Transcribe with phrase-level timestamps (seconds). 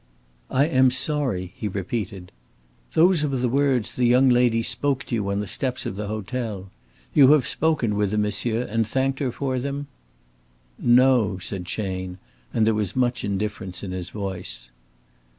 [0.49, 2.31] "'I am sorry,'" he repeated.
[2.93, 6.07] "Those were the words the young lady spoke to you on the steps of the
[6.07, 6.71] hotel.
[7.13, 9.85] You have spoken with her, monsieur, and thanked her for them?"
[10.79, 12.17] "No," said Chayne,
[12.51, 14.71] and there was much indifference in his voice.